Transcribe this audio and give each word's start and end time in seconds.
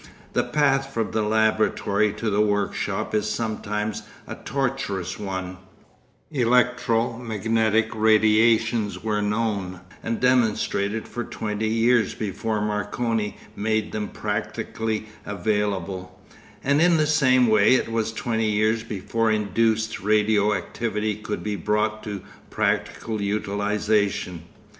The 0.33 0.43
path 0.43 0.91
from 0.91 1.11
the 1.11 1.21
laboratory 1.21 2.11
to 2.13 2.31
the 2.31 2.41
workshop 2.41 3.13
is 3.13 3.29
sometimes 3.29 4.01
a 4.25 4.33
tortuous 4.33 5.19
one; 5.19 5.57
electro 6.31 7.19
magnetic 7.19 7.91
radiations 7.93 9.03
were 9.03 9.21
known 9.21 9.81
and 10.01 10.19
demonstrated 10.19 11.07
for 11.07 11.23
twenty 11.23 11.67
years 11.67 12.15
before 12.15 12.61
Marconi 12.61 13.37
made 13.55 13.91
them 13.91 14.07
practically 14.07 15.05
available, 15.23 16.19
and 16.63 16.81
in 16.81 16.97
the 16.97 17.05
same 17.05 17.45
way 17.45 17.75
it 17.75 17.91
was 17.91 18.11
twenty 18.11 18.49
years 18.49 18.81
before 18.81 19.29
induced 19.29 19.99
radio 19.99 20.51
activity 20.55 21.15
could 21.15 21.43
be 21.43 21.55
brought 21.55 22.01
to 22.05 22.23
practical 22.49 23.21
utilisation. 23.21 24.45